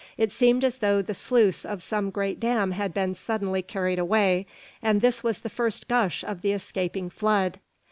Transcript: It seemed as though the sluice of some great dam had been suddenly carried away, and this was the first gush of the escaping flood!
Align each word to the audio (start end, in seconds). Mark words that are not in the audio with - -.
It 0.17 0.31
seemed 0.31 0.63
as 0.63 0.79
though 0.79 1.03
the 1.03 1.13
sluice 1.13 1.63
of 1.63 1.83
some 1.83 2.09
great 2.09 2.39
dam 2.39 2.71
had 2.71 2.91
been 2.91 3.13
suddenly 3.13 3.61
carried 3.61 3.99
away, 3.99 4.47
and 4.81 4.99
this 4.99 5.23
was 5.23 5.41
the 5.41 5.47
first 5.47 5.87
gush 5.87 6.23
of 6.23 6.41
the 6.41 6.53
escaping 6.53 7.11
flood! 7.11 7.59